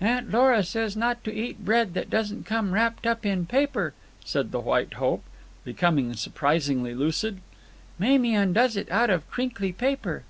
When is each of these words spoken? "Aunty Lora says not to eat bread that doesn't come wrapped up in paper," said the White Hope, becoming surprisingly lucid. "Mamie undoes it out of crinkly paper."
"Aunty 0.00 0.30
Lora 0.30 0.62
says 0.62 0.96
not 0.96 1.24
to 1.24 1.34
eat 1.34 1.64
bread 1.64 1.92
that 1.94 2.08
doesn't 2.08 2.46
come 2.46 2.70
wrapped 2.72 3.08
up 3.08 3.26
in 3.26 3.44
paper," 3.44 3.92
said 4.24 4.52
the 4.52 4.60
White 4.60 4.92
Hope, 4.94 5.24
becoming 5.64 6.14
surprisingly 6.14 6.94
lucid. 6.94 7.40
"Mamie 7.98 8.36
undoes 8.36 8.76
it 8.76 8.88
out 8.88 9.10
of 9.10 9.28
crinkly 9.28 9.72
paper." 9.72 10.22